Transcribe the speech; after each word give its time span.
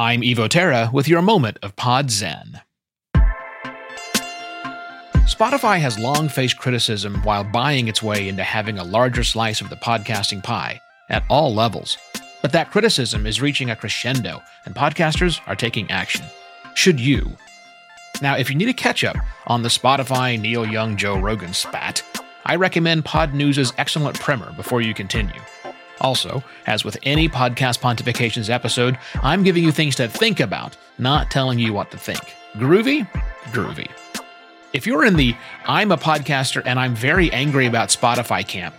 I'm 0.00 0.20
Evo 0.20 0.48
Terra 0.48 0.90
with 0.92 1.08
your 1.08 1.22
moment 1.22 1.58
of 1.60 1.74
Pod 1.74 2.08
Zen. 2.08 2.60
Spotify 5.26 5.80
has 5.80 5.98
long 5.98 6.28
faced 6.28 6.56
criticism 6.56 7.20
while 7.24 7.42
buying 7.42 7.88
its 7.88 8.00
way 8.00 8.28
into 8.28 8.44
having 8.44 8.78
a 8.78 8.84
larger 8.84 9.24
slice 9.24 9.60
of 9.60 9.70
the 9.70 9.76
podcasting 9.76 10.40
pie 10.40 10.80
at 11.10 11.24
all 11.28 11.52
levels. 11.52 11.98
But 12.42 12.52
that 12.52 12.70
criticism 12.70 13.26
is 13.26 13.42
reaching 13.42 13.70
a 13.70 13.74
crescendo, 13.74 14.40
and 14.66 14.72
podcasters 14.72 15.40
are 15.48 15.56
taking 15.56 15.90
action. 15.90 16.24
Should 16.74 17.00
you? 17.00 17.36
Now, 18.22 18.36
if 18.36 18.50
you 18.50 18.54
need 18.54 18.68
a 18.68 18.74
catch 18.74 19.02
up 19.02 19.16
on 19.48 19.64
the 19.64 19.68
Spotify 19.68 20.40
Neil 20.40 20.64
Young 20.64 20.96
Joe 20.96 21.18
Rogan 21.18 21.52
spat, 21.52 22.04
I 22.46 22.54
recommend 22.54 23.04
Podnews' 23.04 23.72
excellent 23.78 24.20
primer 24.20 24.52
before 24.52 24.80
you 24.80 24.94
continue. 24.94 25.40
Also, 26.00 26.42
as 26.66 26.84
with 26.84 26.96
any 27.02 27.28
podcast 27.28 27.80
pontifications 27.80 28.50
episode, 28.50 28.98
I'm 29.22 29.42
giving 29.42 29.64
you 29.64 29.72
things 29.72 29.96
to 29.96 30.08
think 30.08 30.40
about, 30.40 30.76
not 30.98 31.30
telling 31.30 31.58
you 31.58 31.72
what 31.72 31.90
to 31.90 31.98
think. 31.98 32.20
Groovy? 32.54 33.08
Groovy. 33.52 33.90
If 34.72 34.86
you're 34.86 35.04
in 35.04 35.16
the 35.16 35.34
I'm 35.66 35.90
a 35.92 35.96
podcaster 35.96 36.62
and 36.64 36.78
I'm 36.78 36.94
very 36.94 37.32
angry 37.32 37.66
about 37.66 37.88
Spotify 37.88 38.46
camp, 38.46 38.74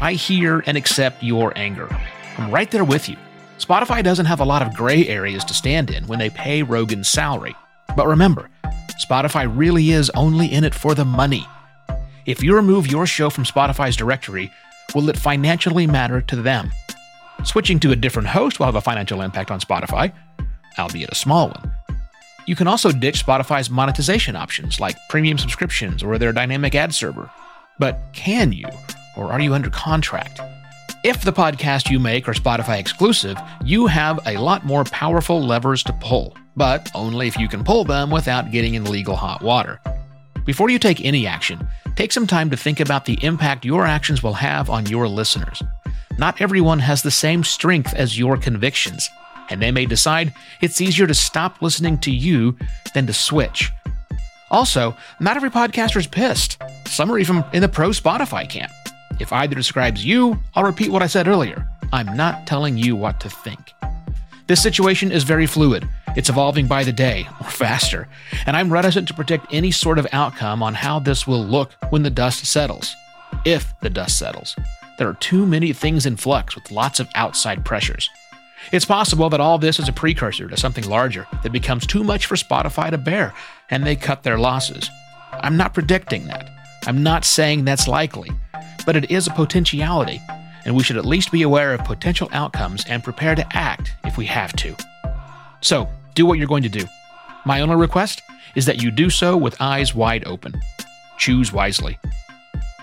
I 0.00 0.14
hear 0.14 0.62
and 0.66 0.76
accept 0.76 1.22
your 1.22 1.52
anger. 1.56 1.88
I'm 2.38 2.50
right 2.50 2.70
there 2.70 2.84
with 2.84 3.08
you. 3.08 3.16
Spotify 3.58 4.02
doesn't 4.02 4.26
have 4.26 4.40
a 4.40 4.44
lot 4.44 4.62
of 4.62 4.74
gray 4.74 5.06
areas 5.06 5.44
to 5.44 5.54
stand 5.54 5.90
in 5.90 6.06
when 6.06 6.18
they 6.18 6.30
pay 6.30 6.62
Rogan's 6.62 7.08
salary. 7.08 7.54
But 7.96 8.08
remember, 8.08 8.48
Spotify 9.08 9.50
really 9.54 9.90
is 9.90 10.10
only 10.10 10.52
in 10.52 10.64
it 10.64 10.74
for 10.74 10.94
the 10.94 11.04
money. 11.04 11.46
If 12.26 12.42
you 12.42 12.56
remove 12.56 12.90
your 12.90 13.06
show 13.06 13.30
from 13.30 13.44
Spotify's 13.44 13.96
directory, 13.96 14.50
will 14.94 15.08
it 15.08 15.16
financially 15.16 15.86
matter 15.86 16.20
to 16.22 16.36
them? 16.36 16.70
Switching 17.44 17.78
to 17.80 17.92
a 17.92 17.96
different 17.96 18.28
host 18.28 18.58
will 18.58 18.66
have 18.66 18.74
a 18.74 18.80
financial 18.80 19.20
impact 19.20 19.50
on 19.50 19.60
Spotify, 19.60 20.12
albeit 20.78 21.10
a 21.10 21.14
small 21.14 21.48
one. 21.48 21.74
You 22.46 22.56
can 22.56 22.66
also 22.66 22.92
ditch 22.92 23.24
Spotify's 23.24 23.70
monetization 23.70 24.36
options 24.36 24.80
like 24.80 24.96
premium 25.08 25.38
subscriptions 25.38 26.02
or 26.02 26.18
their 26.18 26.32
dynamic 26.32 26.74
ad 26.74 26.94
server. 26.94 27.30
But 27.78 27.98
can 28.12 28.52
you? 28.52 28.66
Or 29.16 29.32
are 29.32 29.40
you 29.40 29.54
under 29.54 29.70
contract? 29.70 30.40
If 31.04 31.22
the 31.22 31.32
podcast 31.32 31.90
you 31.90 31.98
make 31.98 32.28
are 32.28 32.34
Spotify 32.34 32.78
exclusive, 32.78 33.36
you 33.64 33.86
have 33.86 34.20
a 34.26 34.38
lot 34.38 34.64
more 34.64 34.84
powerful 34.84 35.42
levers 35.42 35.82
to 35.84 35.92
pull, 35.94 36.36
but 36.56 36.90
only 36.94 37.26
if 37.28 37.36
you 37.36 37.48
can 37.48 37.64
pull 37.64 37.84
them 37.84 38.10
without 38.10 38.50
getting 38.50 38.74
in 38.74 38.84
legal 38.84 39.16
hot 39.16 39.42
water. 39.42 39.80
Before 40.44 40.68
you 40.68 40.78
take 40.78 41.02
any 41.02 41.26
action, 41.26 41.66
take 41.96 42.12
some 42.12 42.26
time 42.26 42.50
to 42.50 42.56
think 42.56 42.78
about 42.78 43.06
the 43.06 43.18
impact 43.24 43.64
your 43.64 43.86
actions 43.86 44.22
will 44.22 44.34
have 44.34 44.68
on 44.68 44.86
your 44.86 45.08
listeners. 45.08 45.62
Not 46.18 46.40
everyone 46.40 46.80
has 46.80 47.02
the 47.02 47.10
same 47.10 47.42
strength 47.44 47.94
as 47.94 48.18
your 48.18 48.36
convictions, 48.36 49.08
and 49.48 49.62
they 49.62 49.70
may 49.70 49.86
decide 49.86 50.34
it's 50.60 50.82
easier 50.82 51.06
to 51.06 51.14
stop 51.14 51.62
listening 51.62 51.98
to 52.00 52.10
you 52.10 52.56
than 52.92 53.06
to 53.06 53.14
switch. 53.14 53.72
Also, 54.50 54.94
not 55.18 55.36
every 55.36 55.50
podcaster 55.50 55.96
is 55.96 56.06
pissed. 56.06 56.62
Some 56.86 57.10
are 57.10 57.18
even 57.18 57.42
in 57.54 57.62
the 57.62 57.68
pro 57.68 57.88
Spotify 57.88 58.48
camp. 58.48 58.70
If 59.20 59.32
either 59.32 59.54
describes 59.54 60.04
you, 60.04 60.38
I'll 60.54 60.64
repeat 60.64 60.90
what 60.90 61.02
I 61.02 61.06
said 61.06 61.26
earlier. 61.26 61.66
I'm 61.92 62.16
not 62.16 62.46
telling 62.46 62.76
you 62.76 62.96
what 62.96 63.18
to 63.20 63.30
think. 63.30 63.72
This 64.46 64.62
situation 64.62 65.10
is 65.10 65.24
very 65.24 65.46
fluid. 65.46 65.88
It's 66.16 66.28
evolving 66.28 66.66
by 66.66 66.84
the 66.84 66.92
day, 66.92 67.26
or 67.40 67.48
faster, 67.48 68.08
and 68.46 68.56
I'm 68.56 68.72
reticent 68.72 69.08
to 69.08 69.14
predict 69.14 69.46
any 69.52 69.70
sort 69.70 69.98
of 69.98 70.06
outcome 70.12 70.62
on 70.62 70.74
how 70.74 70.98
this 70.98 71.26
will 71.26 71.44
look 71.44 71.72
when 71.90 72.02
the 72.02 72.10
dust 72.10 72.44
settles. 72.46 72.94
If 73.44 73.74
the 73.80 73.90
dust 73.90 74.18
settles. 74.18 74.56
There 74.98 75.08
are 75.08 75.14
too 75.14 75.44
many 75.44 75.72
things 75.72 76.06
in 76.06 76.16
flux 76.16 76.54
with 76.54 76.70
lots 76.70 77.00
of 77.00 77.08
outside 77.14 77.64
pressures. 77.64 78.08
It's 78.72 78.84
possible 78.84 79.28
that 79.30 79.40
all 79.40 79.58
this 79.58 79.78
is 79.78 79.88
a 79.88 79.92
precursor 79.92 80.48
to 80.48 80.56
something 80.56 80.88
larger 80.88 81.26
that 81.42 81.52
becomes 81.52 81.86
too 81.86 82.04
much 82.04 82.26
for 82.26 82.36
Spotify 82.36 82.90
to 82.90 82.98
bear, 82.98 83.34
and 83.70 83.84
they 83.84 83.96
cut 83.96 84.22
their 84.22 84.38
losses. 84.38 84.88
I'm 85.32 85.56
not 85.56 85.74
predicting 85.74 86.26
that. 86.28 86.48
I'm 86.86 87.02
not 87.02 87.24
saying 87.24 87.64
that's 87.64 87.88
likely 87.88 88.30
but 88.84 88.96
it 88.96 89.10
is 89.10 89.26
a 89.26 89.30
potentiality, 89.30 90.20
and 90.64 90.74
we 90.74 90.82
should 90.82 90.96
at 90.96 91.04
least 91.04 91.32
be 91.32 91.42
aware 91.42 91.74
of 91.74 91.84
potential 91.84 92.28
outcomes 92.32 92.84
and 92.88 93.02
prepare 93.02 93.34
to 93.34 93.56
act 93.56 93.92
if 94.04 94.16
we 94.16 94.26
have 94.26 94.52
to. 94.56 94.76
So, 95.60 95.88
do 96.14 96.26
what 96.26 96.38
you're 96.38 96.46
going 96.46 96.62
to 96.62 96.68
do. 96.68 96.84
My 97.44 97.60
only 97.60 97.74
request 97.76 98.22
is 98.54 98.66
that 98.66 98.82
you 98.82 98.90
do 98.90 99.08
so 99.10 99.36
with 99.36 99.60
eyes 99.60 99.94
wide 99.94 100.26
open. 100.26 100.54
Choose 101.18 101.52
wisely. 101.52 101.98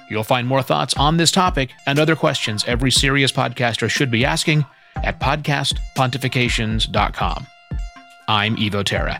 You'll 0.10 0.24
find 0.24 0.48
more 0.48 0.62
thoughts 0.62 0.96
on 0.98 1.18
this 1.18 1.32
topic 1.32 1.72
and 1.86 1.98
other 1.98 2.16
questions 2.16 2.64
every 2.68 2.92
serious 2.92 3.32
podcaster 3.32 3.90
should 3.90 4.12
be 4.12 4.26
asking 4.26 4.66
at 4.98 5.20
podcastpontifications.com. 5.20 7.48
I'm 8.28 8.56
Evo 8.58 8.84
Terra. 8.84 9.20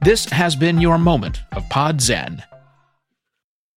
This 0.00 0.24
has 0.26 0.56
been 0.56 0.80
your 0.80 0.98
moment 0.98 1.42
of 1.52 1.68
Pod 1.68 2.00
Zen. 2.00 2.42